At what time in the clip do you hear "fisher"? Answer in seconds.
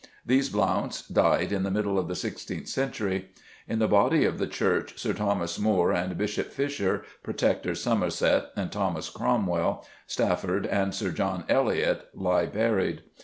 6.51-7.03